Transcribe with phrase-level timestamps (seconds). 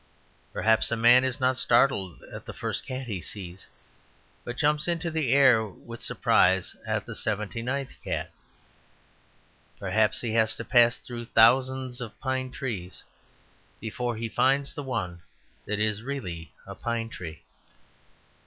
[0.51, 3.67] Perhaps a man is not startled at the first cat he sees,
[4.43, 8.31] but jumps into the air with surprise at the seventy ninth cat.
[9.77, 13.03] Perhaps he has to pass through thousands of pine trees
[13.79, 15.21] before he finds the one
[15.67, 17.43] that is really a pine tree.